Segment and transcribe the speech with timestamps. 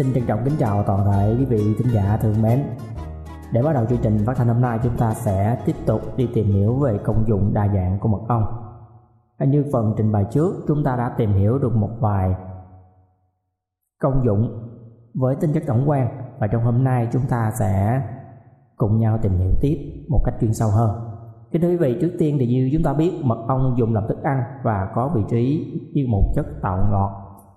[0.00, 2.62] Xin trân trọng kính chào toàn thể quý vị thính giả thương mến.
[3.52, 6.28] Để bắt đầu chương trình phát thanh hôm nay chúng ta sẽ tiếp tục đi
[6.34, 8.44] tìm hiểu về công dụng đa dạng của mật ong.
[9.38, 12.34] À, như phần trình bày trước chúng ta đã tìm hiểu được một vài
[14.02, 14.70] công dụng
[15.14, 16.08] với tinh chất tổng quan
[16.38, 18.02] và trong hôm nay chúng ta sẽ
[18.76, 20.90] cùng nhau tìm hiểu tiếp một cách chuyên sâu hơn.
[21.52, 24.04] Kính thưa quý vị, trước tiên thì như chúng ta biết mật ong dùng làm
[24.08, 27.10] thức ăn và có vị trí như một chất tạo ngọt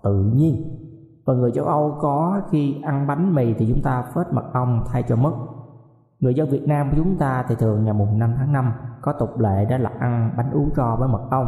[0.04, 0.82] tự nhiên.
[1.25, 4.84] Và người châu Âu có khi ăn bánh mì thì chúng ta phết mật ong
[4.92, 5.34] thay cho mứt.
[6.20, 8.72] Người dân Việt Nam của chúng ta thì thường ngày mùng 5 tháng 5
[9.02, 11.48] có tục lệ đó là ăn bánh ú tro với mật ong.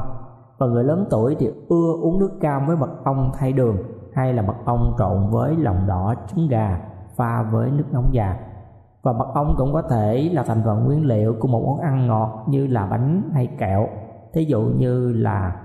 [0.57, 3.77] Và người lớn tuổi thì ưa uống nước cam với mật ong thay đường
[4.13, 6.81] hay là mật ong trộn với lòng đỏ trứng gà,
[7.15, 8.37] pha với nước nóng già
[9.05, 12.07] và mật ong cũng có thể là thành phần nguyên liệu của một món ăn
[12.07, 13.87] ngọt như là bánh hay kẹo,
[14.33, 15.55] thí dụ như là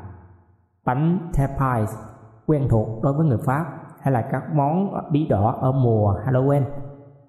[0.84, 1.96] bánh tapas
[2.46, 6.62] quen thuộc đối với người Pháp hay là các món bí đỏ ở mùa Halloween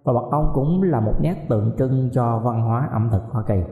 [0.04, 3.44] và mật ong cũng là một nét tượng trưng cho văn hóa ẩm thực Hoa
[3.48, 3.64] Kỳ.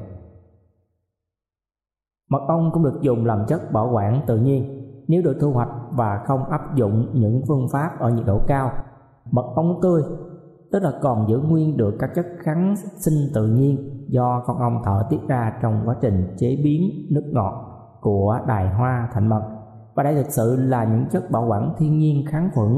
[2.30, 4.76] Mật ong cũng được dùng làm chất bảo quản tự nhiên
[5.08, 8.72] nếu được thu hoạch và không áp dụng những phương pháp ở nhiệt độ cao.
[9.32, 10.04] Mật ong tươi,
[10.72, 14.82] tức là còn giữ nguyên được các chất kháng sinh tự nhiên do con ong
[14.86, 16.82] thở tiết ra trong quá trình chế biến
[17.12, 17.54] nước ngọt
[18.02, 19.59] của đài hoa thành mật
[20.00, 22.78] và đây thực sự là những chất bảo quản thiên nhiên kháng khuẩn,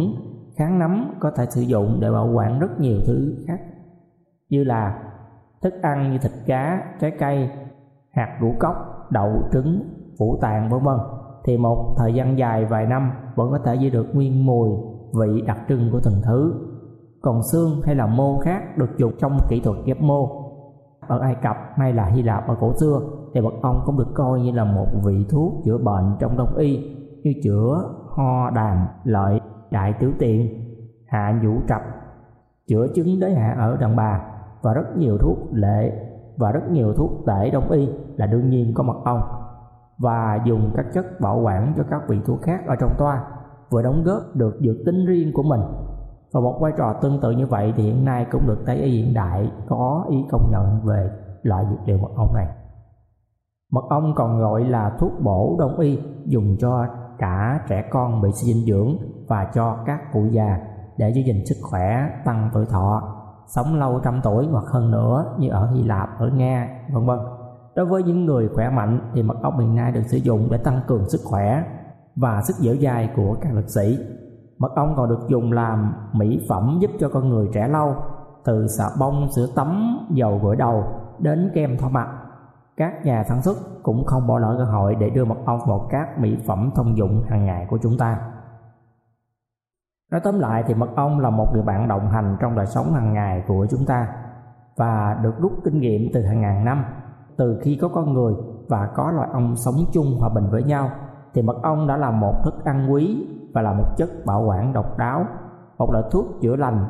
[0.55, 3.59] kháng nấm có thể sử dụng để bảo quản rất nhiều thứ khác,
[4.49, 5.03] như là
[5.61, 7.49] thức ăn như thịt cá, trái cây,
[8.11, 8.75] hạt ngũ cốc,
[9.09, 9.83] đậu, trứng,
[10.19, 10.97] phủ tạng, vân vân.
[11.43, 14.69] Thì một thời gian dài vài năm vẫn có thể giữ được nguyên mùi,
[15.13, 16.53] vị đặc trưng của từng thứ.
[17.21, 20.29] Còn xương hay là mô khác được dùng trong kỹ thuật ghép mô.
[21.07, 23.01] Ở Ai Cập hay là Hy Lạp ở cổ xưa
[23.33, 26.55] thì mật ong cũng được coi như là một vị thuốc chữa bệnh trong đông
[26.55, 29.41] y như chữa, ho, đàm, lợi,
[29.71, 30.65] đại tiểu tiện,
[31.07, 31.81] hạ nhũ trập
[32.67, 34.21] chữa chứng đới hạ ở đàn bà
[34.61, 36.07] và rất nhiều thuốc lệ
[36.37, 39.21] và rất nhiều thuốc tể đông y là đương nhiên có mật ong.
[39.97, 43.23] Và dùng các chất bảo quản cho các vị thuốc khác ở trong toa,
[43.69, 45.61] vừa đóng góp được dược tính riêng của mình.
[46.33, 49.03] Và một vai trò tương tự như vậy thì hiện nay cũng được Tây y
[49.03, 51.09] hiện đại có ý công nhận về
[51.43, 52.47] loại dược liệu mật ong này.
[53.71, 56.85] Mật ong còn gọi là thuốc bổ đông y, dùng cho
[57.21, 58.97] cả trẻ con bị suy dinh dưỡng
[59.27, 60.57] và cho các cụ già
[60.97, 65.35] để giữ gìn sức khỏe tăng tuổi thọ sống lâu trăm tuổi hoặc hơn nữa
[65.39, 67.19] như ở Hy Lạp, ở Nga, vân vân.
[67.75, 70.57] Đối với những người khỏe mạnh thì mật ong hiện nay được sử dụng để
[70.57, 71.63] tăng cường sức khỏe
[72.15, 73.97] và sức dẻo dai của các lực sĩ.
[74.57, 77.95] Mật ong còn được dùng làm mỹ phẩm giúp cho con người trẻ lâu,
[78.45, 80.83] từ xà bông, sữa tắm, dầu gội đầu
[81.19, 82.07] đến kem thoa mặt.
[82.77, 85.87] Các nhà sản xuất cũng không bỏ lỡ cơ hội để đưa mật ong vào
[85.89, 88.31] các mỹ phẩm thông dụng hàng ngày của chúng ta.
[90.11, 92.93] Nói tóm lại thì mật ong là một người bạn đồng hành trong đời sống
[92.93, 94.07] hàng ngày của chúng ta
[94.77, 96.85] và được rút kinh nghiệm từ hàng ngàn năm
[97.37, 98.33] từ khi có con người
[98.67, 100.89] và có loài ong sống chung hòa bình với nhau,
[101.33, 104.73] thì mật ong đã là một thức ăn quý và là một chất bảo quản
[104.73, 105.25] độc đáo,
[105.77, 106.85] một loại thuốc chữa lành,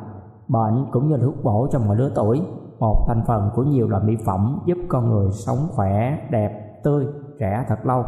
[0.48, 2.46] bệnh cũng như là thuốc bổ cho mọi lứa tuổi
[2.78, 7.06] một thành phần của nhiều loại mỹ phẩm giúp con người sống khỏe, đẹp, tươi,
[7.38, 8.04] trẻ thật lâu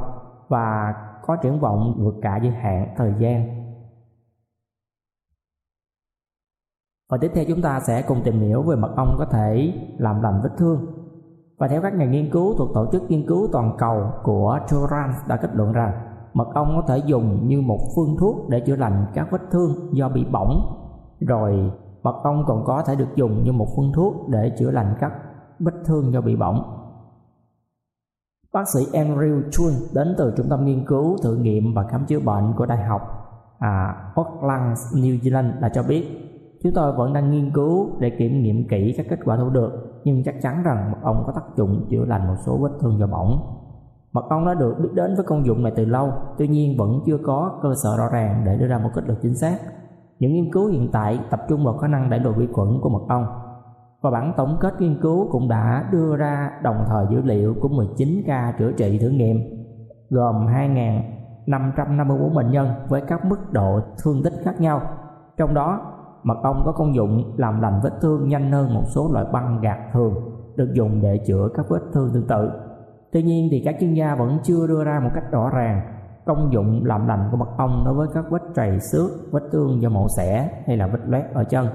[0.49, 0.95] và
[1.27, 3.65] có triển vọng vượt cả giới hạn thời gian.
[7.11, 10.23] Và tiếp theo chúng ta sẽ cùng tìm hiểu về mật ong có thể làm
[10.23, 10.87] lành vết thương.
[11.59, 15.11] Và theo các nhà nghiên cứu thuộc tổ chức nghiên cứu toàn cầu của Turan
[15.29, 15.93] đã kết luận rằng
[16.33, 19.95] mật ong có thể dùng như một phương thuốc để chữa lành các vết thương
[19.97, 20.81] do bị bỏng,
[21.21, 21.73] rồi
[22.05, 25.13] mật ong còn có thể được dùng như một phương thuốc để chữa lành các
[25.59, 26.81] vết thương do bị bỏng
[28.53, 32.21] bác sĩ Andrew Chun đến từ trung tâm nghiên cứu thử nghiệm và khám chữa
[32.21, 33.03] bệnh của đại học
[33.59, 36.25] à, Auckland, New Zealand đã cho biết
[36.65, 40.01] Chúng tôi vẫn đang nghiên cứu để kiểm nghiệm kỹ các kết quả thu được,
[40.05, 42.99] nhưng chắc chắn rằng mật ong có tác dụng chữa lành một số vết thương
[42.99, 43.59] do bỏng.
[44.13, 47.01] Mật ong đã được biết đến với công dụng này từ lâu, tuy nhiên vẫn
[47.07, 49.59] chưa có cơ sở rõ ràng để đưa ra một kết luận chính xác.
[50.19, 52.89] Những nghiên cứu hiện tại tập trung vào khả năng đẩy lùi vi khuẩn của
[52.89, 53.27] mật ong.
[54.01, 57.69] Và bản tổng kết nghiên cứu cũng đã đưa ra đồng thời dữ liệu của
[57.69, 59.37] 19 ca chữa trị thử nghiệm,
[60.11, 64.83] gồm 2.554 bệnh nhân với các mức độ thương tích khác nhau.
[65.37, 65.81] Trong đó,
[66.23, 69.61] mật ong có công dụng làm lành vết thương nhanh hơn một số loại băng
[69.61, 70.15] gạc thường
[70.57, 72.51] được dùng để chữa các vết thương tương tự.
[73.13, 75.94] Tuy nhiên thì các chuyên gia vẫn chưa đưa ra một cách rõ ràng
[76.27, 79.83] công dụng làm lành của mật ong đối với các vết trầy xước, vết thương
[79.83, 81.67] do mổ xẻ hay là vết loét ở chân.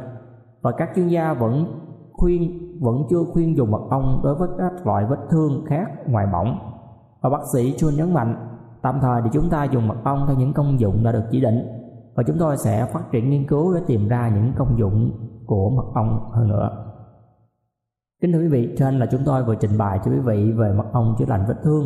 [0.62, 1.66] Và các chuyên gia vẫn
[2.14, 6.28] khuyên vẫn chưa khuyên dùng mật ong đối với các loại vết thương khác ngoài
[6.34, 6.60] bỏng.
[7.22, 8.36] Và bác sĩ chưa nhấn mạnh,
[8.82, 11.42] tạm thời thì chúng ta dùng mật ong theo những công dụng đã được chỉ
[11.42, 11.68] định
[12.16, 15.12] và chúng tôi sẽ phát triển nghiên cứu để tìm ra những công dụng
[15.46, 16.86] của mật ong hơn nữa.
[18.22, 20.74] Kính thưa quý vị, trên là chúng tôi vừa trình bày cho quý vị về
[20.74, 21.86] mật ong chữa lành vết thương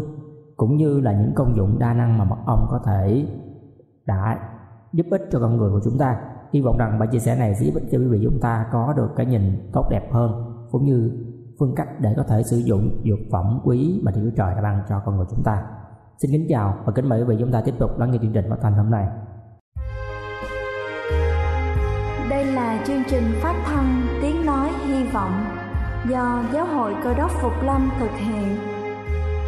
[0.63, 3.25] cũng như là những công dụng đa năng mà mật ong có thể
[4.05, 4.39] đã
[4.93, 6.17] giúp ích cho con người của chúng ta.
[6.53, 8.65] hy vọng rằng bài chia sẻ này sẽ giúp ích cho quý vị chúng ta
[8.71, 10.31] có được cái nhìn tốt đẹp hơn,
[10.71, 11.11] cũng như
[11.59, 14.61] phương cách để có thể sử dụng dược phẩm quý mà Thiên Chúa Trời đã
[14.61, 15.63] ban cho con người chúng ta.
[16.17, 18.33] Xin kính chào và kính mời quý vị chúng ta tiếp tục lắng nghe chương
[18.33, 19.07] trình phát thanh hôm nay.
[22.29, 25.45] Đây là chương trình phát thanh tiếng nói hy vọng
[26.09, 28.72] do Giáo hội Cơ đốc Phục Lâm thực hiện.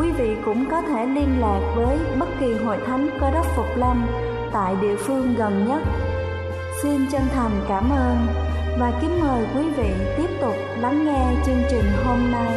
[0.00, 3.76] quý vị cũng có thể liên lạc với bất kỳ hội thánh cơ đốc Phục
[3.76, 4.06] Lâm
[4.52, 5.82] tại địa phương gần nhất.
[6.82, 8.16] Xin chân thành cảm ơn
[8.80, 12.52] và kính mời quý vị tiếp tục lắng nghe chương trình hôm nay.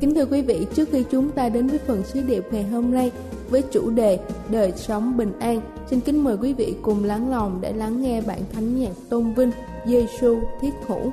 [0.00, 2.94] Kính thưa quý vị, trước khi chúng ta đến với phần sứ điệp ngày hôm
[2.94, 3.12] nay
[3.50, 4.18] với chủ đề
[4.50, 8.20] Đời sống bình an, xin kính mời quý vị cùng lắng lòng để lắng nghe
[8.20, 9.50] bản thánh nhạc tôn vinh
[9.86, 11.12] Giêsu thiết hữu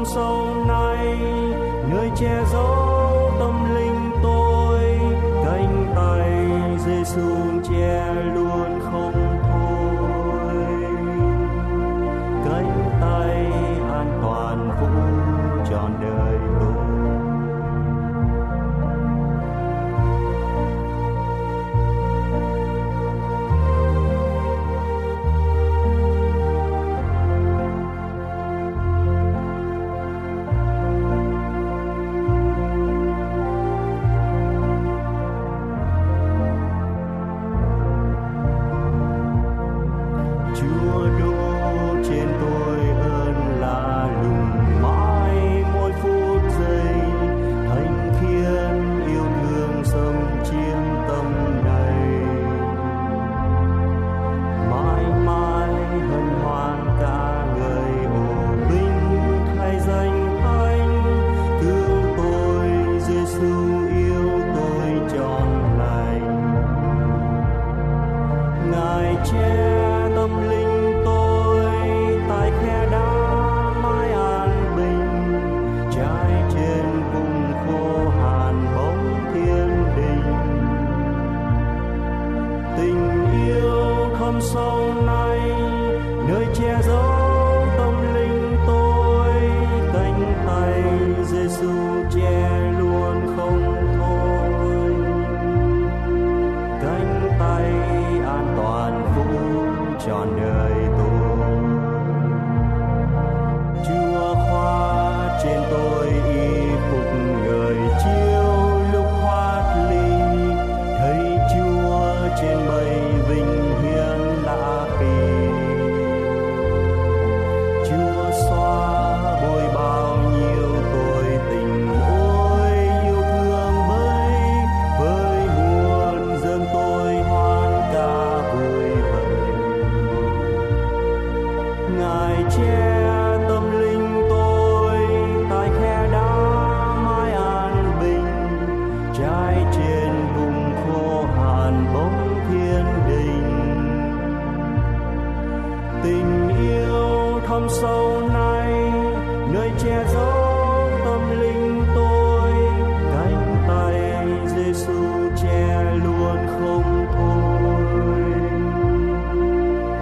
[0.00, 0.96] nơi che giấu
[1.90, 2.79] người che giấu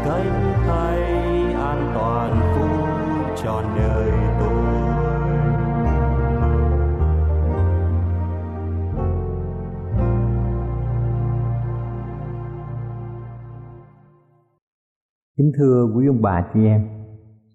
[0.08, 0.16] Kính
[15.58, 16.88] thưa quý ông bà chị em,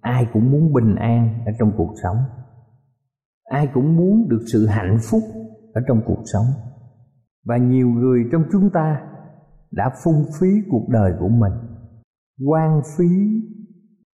[0.02, 2.18] ai cũng muốn bình an ở trong cuộc sống.
[3.44, 5.22] Ai cũng muốn được sự hạnh phúc
[5.74, 6.46] ở trong cuộc sống.
[7.46, 9.02] Và nhiều người trong chúng ta
[9.72, 11.54] đã phung phí cuộc đời của mình,
[12.42, 13.42] quan phí,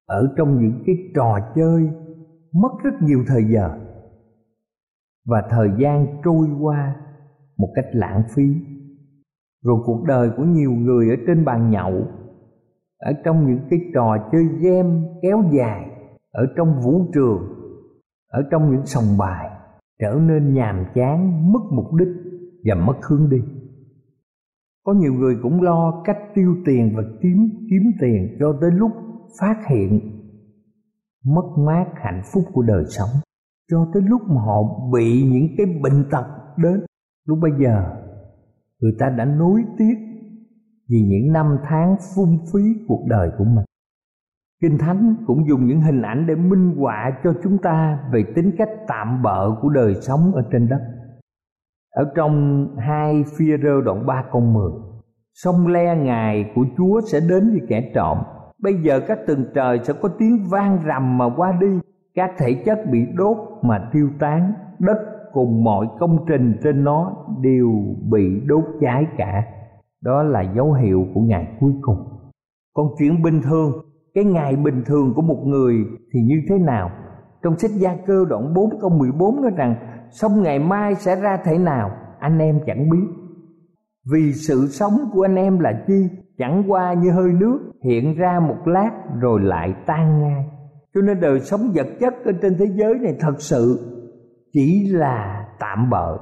[0.07, 1.91] ở trong những cái trò chơi,
[2.53, 3.71] mất rất nhiều thời giờ.
[5.27, 6.97] Và thời gian trôi qua
[7.59, 8.43] một cách lãng phí.
[9.65, 12.07] Rồi cuộc đời của nhiều người ở trên bàn nhậu,
[12.99, 15.91] ở trong những cái trò chơi game kéo dài,
[16.33, 17.43] ở trong vũ trường,
[18.29, 19.51] ở trong những sòng bài,
[20.01, 22.09] trở nên nhàm chán, mất mục đích
[22.65, 23.39] và mất hướng đi
[24.87, 27.37] có nhiều người cũng lo cách tiêu tiền và kiếm
[27.71, 28.91] kiếm tiền cho tới lúc
[29.41, 30.01] phát hiện
[31.25, 33.09] mất mát hạnh phúc của đời sống.
[33.71, 36.81] Cho tới lúc mà họ bị những cái bệnh tật đến.
[37.29, 37.97] Lúc bây giờ,
[38.81, 39.95] người ta đã nối tiếc
[40.89, 43.65] vì những năm tháng phung phí cuộc đời của mình.
[44.63, 48.53] Kinh thánh cũng dùng những hình ảnh để minh họa cho chúng ta về tính
[48.59, 50.96] cách tạm bợ của đời sống ở trên đất
[51.97, 54.71] ở trong hai phi rơ đoạn 3 câu 10
[55.35, 58.19] sông le ngài của chúa sẽ đến với kẻ trộm.
[58.63, 61.81] Bây giờ các tầng trời sẽ có tiếng vang rầm mà qua đi,
[62.15, 64.99] các thể chất bị đốt mà tiêu tán, đất
[65.33, 67.71] cùng mọi công trình trên nó đều
[68.11, 69.45] bị đốt cháy cả.
[70.03, 71.99] Đó là dấu hiệu của ngày cuối cùng.
[72.75, 73.73] Còn chuyện bình thường,
[74.15, 75.75] cái ngày bình thường của một người
[76.13, 76.91] thì như thế nào?
[77.43, 79.75] Trong sách gia cơ đoạn 4 câu 14 nói rằng
[80.11, 81.91] xong ngày mai sẽ ra thế nào,
[82.21, 83.07] anh em chẳng biết.
[84.13, 86.09] Vì sự sống của anh em là chi?
[86.39, 88.91] Chẳng qua như hơi nước hiện ra một lát
[89.21, 90.45] rồi lại tan ngay.
[90.95, 93.93] Cho nên đời sống vật chất ở trên thế giới này thật sự
[94.53, 96.19] chỉ là tạm bợ.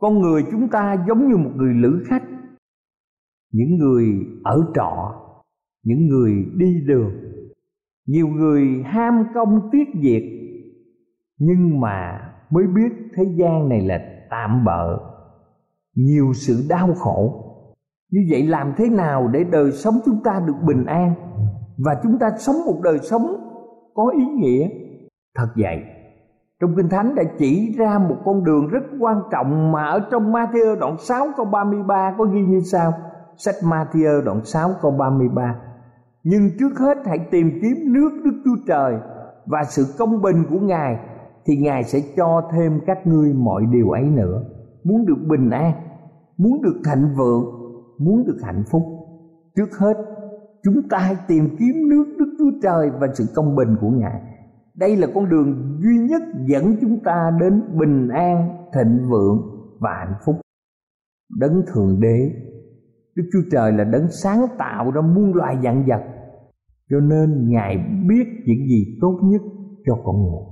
[0.00, 2.22] Con người chúng ta giống như một người lữ khách.
[3.52, 4.06] Những người
[4.44, 5.14] ở trọ,
[5.84, 7.10] những người đi đường.
[8.06, 10.38] Nhiều người ham công tiếc việc,
[11.38, 13.98] nhưng mà mới biết thế gian này là
[14.30, 14.98] tạm bợ.
[15.94, 17.48] Nhiều sự đau khổ.
[18.10, 21.14] Như vậy làm thế nào để đời sống chúng ta được bình an
[21.78, 23.22] và chúng ta sống một đời sống
[23.94, 24.68] có ý nghĩa?
[25.34, 25.82] Thật vậy,
[26.60, 30.32] trong Kinh Thánh đã chỉ ra một con đường rất quan trọng mà ở trong
[30.32, 32.92] Matthew đoạn 6 câu 33 có ghi như sau.
[33.36, 35.60] Sách Matthew đoạn 6 câu 33
[36.24, 38.94] nhưng trước hết hãy tìm kiếm nước Đức Chúa Trời
[39.46, 40.96] và sự công bình của Ngài
[41.46, 44.44] thì Ngài sẽ cho thêm các ngươi mọi điều ấy nữa.
[44.84, 45.72] Muốn được bình an,
[46.36, 47.44] muốn được thịnh vượng,
[47.98, 48.82] muốn được hạnh phúc.
[49.56, 49.94] Trước hết,
[50.64, 54.20] chúng ta hãy tìm kiếm nước Đức Chúa Trời và sự công bình của Ngài.
[54.74, 59.38] Đây là con đường duy nhất dẫn chúng ta đến bình an, thịnh vượng
[59.80, 60.36] và hạnh phúc.
[61.38, 62.30] Đấng thượng đế,
[63.16, 66.02] Đức Chúa Trời là đấng sáng tạo ra muôn loài vạn vật,
[66.90, 67.76] Cho nên Ngài
[68.08, 69.42] biết những gì tốt nhất
[69.86, 70.51] cho con người.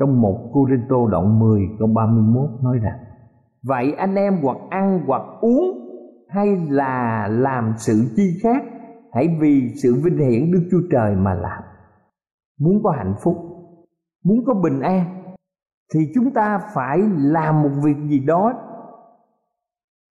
[0.00, 2.98] Trong một Corinto động đoạn 10 câu 31 nói rằng,
[3.62, 5.88] Vậy anh em hoặc ăn hoặc uống
[6.28, 8.64] hay là làm sự chi khác,
[9.12, 11.62] Hãy vì sự vinh hiển Đức Chúa Trời mà làm.
[12.60, 13.36] Muốn có hạnh phúc,
[14.24, 15.22] Muốn có bình an,
[15.94, 18.52] Thì chúng ta phải làm một việc gì đó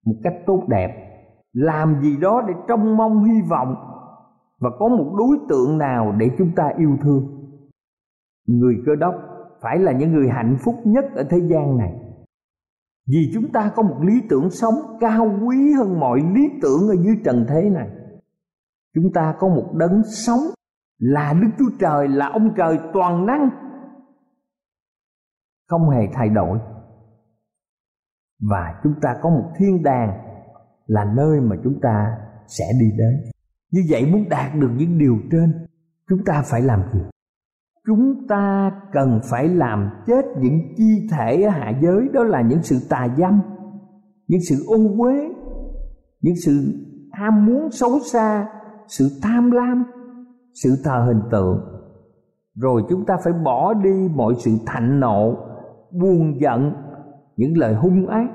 [0.06, 1.06] Một cách tốt đẹp,
[1.52, 3.74] làm gì đó để trông mong hy vọng
[4.60, 7.22] và có một đối tượng nào để chúng ta yêu thương.
[8.46, 9.14] Người cơ đốc
[9.60, 11.92] phải là những người hạnh phúc nhất ở thế gian này.
[13.08, 16.94] Vì chúng ta có một lý tưởng sống cao quý hơn mọi lý tưởng ở
[17.04, 17.88] dưới trần thế này.
[18.94, 20.40] Chúng ta có một đấng sống
[20.98, 23.50] là đức chúa trời, là ông trời toàn năng.
[25.68, 26.58] Không hề thay đổi.
[28.40, 30.10] Và chúng ta có một thiên đàng
[30.86, 33.22] là nơi mà chúng ta sẽ đi đến.
[33.70, 35.66] Như vậy muốn đạt được những điều trên,
[36.08, 37.00] chúng ta phải làm gì?
[37.86, 42.62] Chúng ta cần phải làm chết những chi thể ở hạ giới, đó là những
[42.62, 43.40] sự tà dâm,
[44.28, 45.28] những sự ô uế,
[46.20, 46.52] những sự
[47.12, 48.48] ham muốn xấu xa,
[48.88, 49.84] sự tham lam,
[50.62, 51.58] sự thờ hình tượng.
[52.54, 55.36] Rồi chúng ta phải bỏ đi mọi sự thạnh nộ,
[56.00, 56.72] buồn giận,
[57.36, 58.28] những lời hung ác,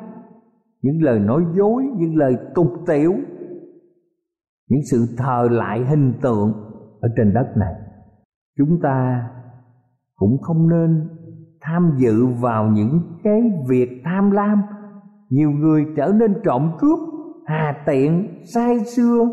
[0.82, 3.14] những lời nói dối, những lời tục tiểu,
[4.70, 6.54] những sự thờ lại hình tượng
[7.02, 7.74] ở trên đất này.
[8.58, 9.28] Chúng ta
[10.22, 11.10] cũng không nên
[11.62, 14.62] tham dự vào những cái việc tham lam.
[15.30, 17.00] Nhiều người trở nên trộm cướp,
[17.46, 19.30] hà tiện, sai xưa.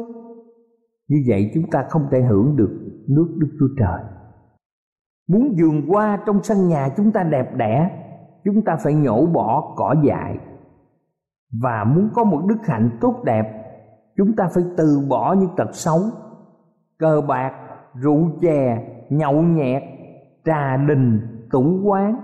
[1.09, 2.70] Như vậy chúng ta không thể hưởng được
[3.09, 4.01] nước đức chúa trời.
[5.29, 7.90] Muốn vườn qua trong sân nhà chúng ta đẹp đẽ,
[8.44, 10.38] chúng ta phải nhổ bỏ cỏ dại.
[11.62, 13.44] Và muốn có một đức hạnh tốt đẹp,
[14.16, 16.01] chúng ta phải từ bỏ những tật xấu,
[16.98, 17.53] cờ bạc,
[18.03, 19.97] rượu chè, nhậu nhẹt
[20.44, 21.20] trà đình
[21.51, 22.16] tủng quán.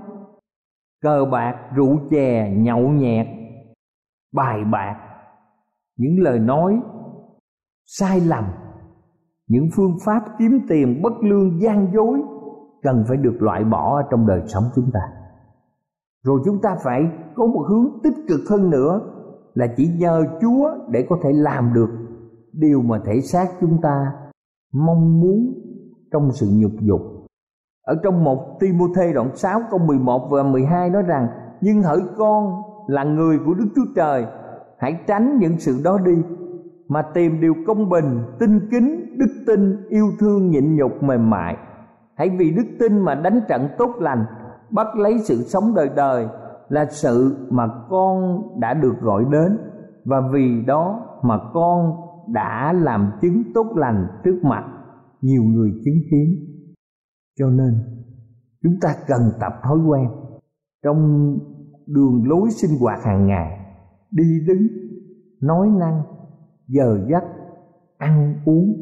[1.02, 3.26] Cờ bạc, rượu chè, nhậu nhẹt.
[4.32, 4.96] Bài bạc.
[5.96, 6.80] Những lời nói
[7.84, 8.44] sai lầm.
[9.48, 12.22] Những phương pháp kiếm tiền bất lương gian dối
[12.82, 15.00] cần phải được loại bỏ ở trong đời sống chúng ta.
[16.24, 17.02] Rồi chúng ta phải
[17.34, 19.00] có một hướng tích cực hơn nữa
[19.54, 21.88] là chỉ nhờ chúa để có thể làm được
[22.52, 24.12] điều mà thể xác chúng ta
[24.72, 25.54] mong muốn
[26.12, 27.00] trong sự nhục dục
[27.84, 31.26] ở trong một Timothée đoạn 6 câu 11 và 12 nói rằng,
[31.60, 34.26] nhưng hỡi con là người của Đức Chúa Trời,
[34.78, 36.14] hãy tránh những sự đó đi,
[36.88, 41.56] mà tìm điều công bình, tinh kính, đức tin, yêu thương, nhịn nhục, mềm mại.
[42.14, 44.24] Hãy vì đức tin mà đánh trận tốt lành,
[44.70, 46.26] bắt lấy sự sống đời đời
[46.68, 49.58] là sự mà con đã được gọi đến,
[50.04, 51.92] và vì đó mà con
[52.28, 54.64] đã làm chứng tốt lành trước mặt
[55.20, 56.53] nhiều người chứng kiến
[57.38, 57.74] cho nên,
[58.62, 60.10] chúng ta cần tập thói quen
[60.84, 60.98] trong
[61.86, 63.58] đường lối sinh hoạt hàng ngày,
[64.10, 64.66] đi đứng,
[65.40, 66.02] nói năng,
[66.68, 67.24] giờ giấc,
[67.98, 68.74] ăn uống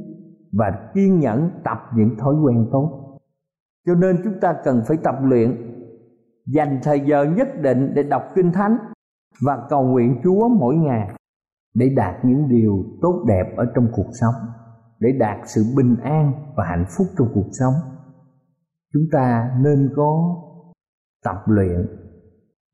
[0.53, 3.19] và kiên nhẫn tập những thói quen tốt.
[3.87, 5.57] Cho nên chúng ta cần phải tập luyện,
[6.47, 8.77] dành thời giờ nhất định để đọc kinh thánh
[9.45, 11.09] và cầu nguyện chúa mỗi ngày
[11.75, 14.35] để đạt những điều tốt đẹp ở trong cuộc sống,
[15.01, 17.75] để đạt sự bình an và hạnh phúc trong cuộc sống
[18.93, 20.37] chúng ta nên có
[21.25, 21.87] tập luyện.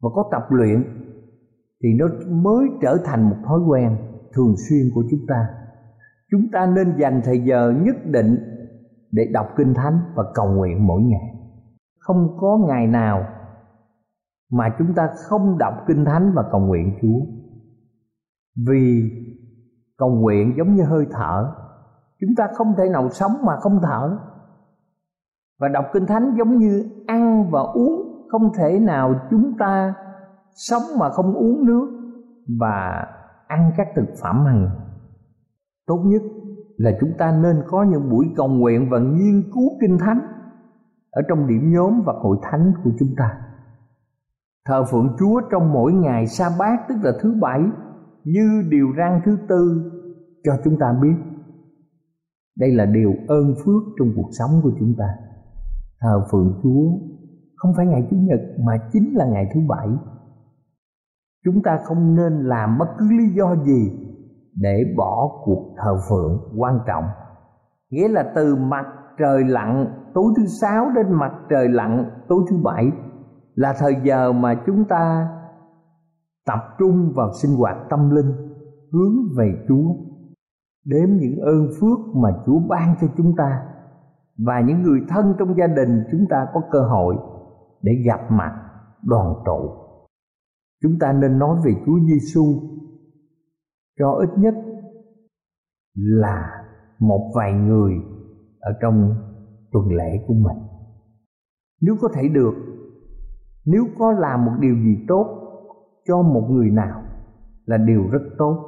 [0.03, 0.85] Và có tập luyện
[1.83, 3.97] thì nó mới trở thành một thói quen
[4.35, 5.49] thường xuyên của chúng ta.
[6.31, 8.37] Chúng ta nên dành thời giờ nhất định
[9.13, 11.35] để đọc kinh thánh và cầu nguyện mỗi ngày.
[11.99, 13.25] Không có ngày nào
[14.53, 17.21] mà chúng ta không đọc kinh thánh và cầu nguyện chúa.
[18.69, 19.11] Vì
[19.99, 21.53] cầu nguyện giống như hơi thở.
[22.21, 24.19] Chúng ta không thể nào sống mà không thở
[25.61, 29.95] và đọc kinh thánh giống như ăn và uống, không thể nào chúng ta
[30.51, 31.89] sống mà không uống nước
[32.61, 33.07] và
[33.47, 34.71] ăn các thực phẩm hàng
[35.87, 36.23] tốt nhất
[36.77, 40.21] là chúng ta nên có những buổi cầu nguyện và nghiên cứu kinh thánh
[41.11, 43.41] ở trong điểm nhóm và hội thánh của chúng ta.
[44.67, 47.63] Thờ phượng chúa trong mỗi ngày sa bát, tức là thứ bảy,
[48.25, 49.91] như điều răn thứ tư
[50.45, 51.15] cho chúng ta biết.
[52.57, 55.09] Đây là điều ơn phước trong cuộc sống của chúng ta
[56.01, 56.91] thờ phượng chúa.
[57.57, 59.89] Không phải ngày chủ nhật, mà chính là ngày thứ bảy.
[61.45, 63.91] Chúng ta không nên làm bất cứ lý do gì
[64.55, 67.05] để bỏ cuộc thờ phượng quan trọng.
[67.91, 68.87] Nghĩa là từ mặt
[69.19, 72.91] trời lặn, tối thứ sáu đến mặt trời lặn, tối thứ bảy
[73.55, 75.29] là thời giờ mà chúng ta
[76.47, 78.33] tập trung vào sinh hoạt tâm linh,
[78.93, 79.95] hướng về chúa,
[80.85, 83.63] đếm những ơn phước mà chúa ban cho chúng ta
[84.47, 87.17] và những người thân trong gia đình chúng ta có cơ hội
[87.83, 88.53] để gặp mặt,
[89.03, 89.71] đoàn tụ.
[90.83, 92.45] Chúng ta nên nói về chúa giêsu
[93.99, 94.55] cho ít nhất
[95.95, 96.65] là
[96.99, 97.93] một vài người
[98.61, 99.15] ở trong
[99.73, 100.59] tuần lễ của mình.
[101.81, 102.55] Nếu có thể được,
[103.65, 105.27] nếu có làm một điều gì tốt
[106.09, 107.03] cho một người nào
[107.67, 108.65] là điều rất tốt.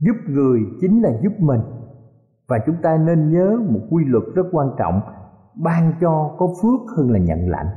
[0.00, 1.60] Giúp người chính là giúp mình
[2.48, 5.00] và chúng ta nên nhớ một quy luật rất quan trọng,
[5.54, 7.68] ban cho có phước hơn là nhận lãnh.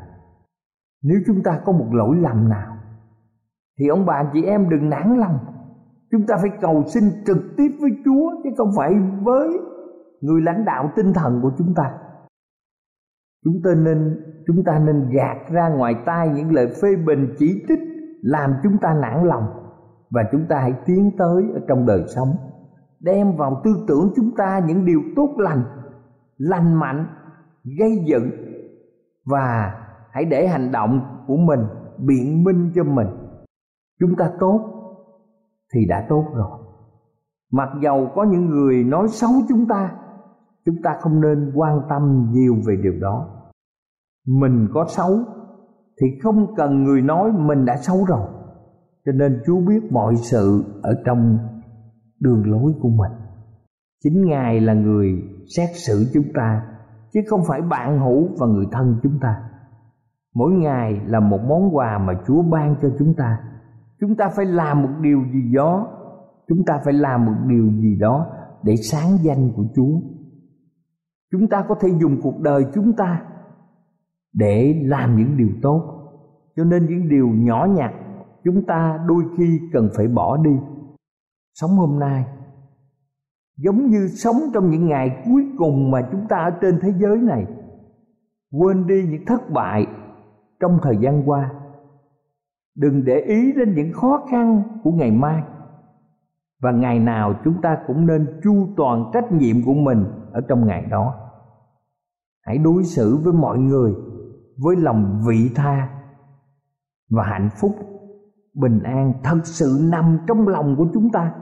[1.04, 2.78] Nếu chúng ta có một lỗi lầm nào,
[3.80, 5.40] thì ông bà chị em đừng nản lòng.
[6.12, 9.50] Chúng ta phải cầu xin trực tiếp với chúa, chứ không phải với
[10.22, 11.98] người lãnh đạo tinh thần của chúng ta.
[13.46, 17.66] Chúng ta nên, chúng ta nên gạt ra ngoài tai những lời phê bình chỉ
[17.68, 17.80] trích,
[18.22, 19.44] làm chúng ta nản lòng.
[20.10, 22.28] Và chúng ta hãy tiến tới ở trong đời sống
[23.00, 25.64] đem vào tư tưởng chúng ta những điều tốt lành
[26.40, 27.08] lành mạnh,
[27.80, 28.32] gây dựng
[29.26, 29.74] và
[30.12, 31.60] hãy để hành động của mình
[31.98, 33.08] biện minh cho mình.
[34.00, 34.60] Chúng ta tốt
[35.74, 36.60] thì đã tốt rồi.
[37.52, 39.92] Mặc dầu có những người nói xấu chúng ta
[40.66, 43.28] chúng ta không nên quan tâm nhiều về điều đó.
[44.28, 45.20] Mình có xấu
[46.02, 48.28] thì không cần người nói mình đã xấu rồi.
[49.06, 51.38] Cho nên chúa biết mọi sự ở trong
[52.20, 53.12] đường lối của mình.
[54.04, 55.24] Chính ngài là người
[55.56, 56.62] xét xử chúng ta,
[57.14, 59.36] chứ không phải bạn hữu và người thân chúng ta.
[60.36, 63.40] Mỗi ngày là một món quà mà chúa ban cho chúng ta.
[64.00, 65.88] Chúng ta phải làm một điều gì đó.
[66.48, 68.28] Chúng ta phải làm một điều gì đó
[68.64, 70.00] để sáng danh của chúa.
[71.32, 73.22] Chúng ta có thể dùng cuộc đời chúng ta
[74.34, 75.96] để làm những điều tốt.
[76.56, 77.92] Cho nên những điều nhỏ nhặt
[78.44, 80.52] chúng ta đôi khi cần phải bỏ đi
[81.62, 82.26] sống hôm nay.
[83.58, 87.18] Giống như sống trong những ngày cuối cùng mà chúng ta ở trên thế giới
[87.18, 87.46] này.
[88.52, 89.88] Quên đi những thất bại
[90.60, 91.52] trong thời gian qua.
[92.76, 95.44] Đừng để ý đến những khó khăn của ngày mai.
[96.62, 100.68] Và ngày nào chúng ta cũng nên chu toàn trách nhiệm của mình ở trong
[100.68, 101.16] ngày đó.
[102.42, 103.94] Hãy đối xử với mọi người
[104.58, 105.90] với lòng vị tha
[107.10, 107.76] và hạnh phúc,
[108.54, 111.34] bình an thật sự nằm trong lòng của chúng ta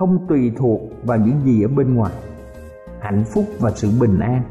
[0.00, 2.12] không tùy thuộc vào những gì ở bên ngoài.
[3.00, 4.42] Hạnh phúc và sự bình an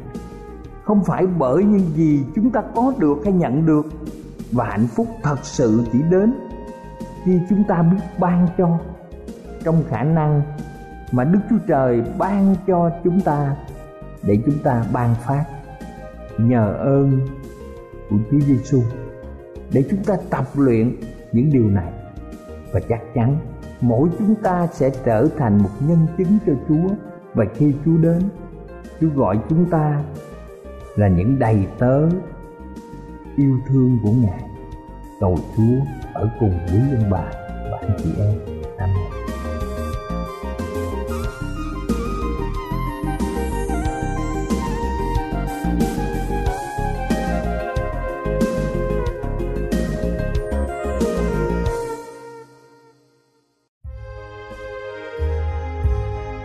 [0.83, 3.85] không phải bởi những gì chúng ta có được hay nhận được,
[4.51, 6.33] và hạnh phúc thật sự chỉ đến
[7.25, 8.79] khi chúng ta biết ban cho
[9.63, 10.41] trong khả năng
[11.11, 13.55] mà Đức Chúa Trời ban cho chúng ta
[14.23, 15.45] để chúng ta ban phát.
[16.37, 17.19] Nhờ ơn
[18.09, 18.81] của Chúa Giêsu
[19.73, 20.95] để chúng ta tập luyện
[21.31, 21.93] những điều này,
[22.71, 23.37] và chắc chắn
[23.81, 26.95] mỗi chúng ta sẽ trở thành một nhân chứng cho Chúa.
[27.33, 28.21] Và khi Chúa đến,
[29.01, 30.03] Chúa gọi chúng ta
[30.95, 32.09] là những đầy tớ
[33.35, 34.43] yêu thương của Ngài.
[35.19, 37.25] Cầu Chúa ở cùng quý ông bà
[37.71, 38.58] và anh chị em.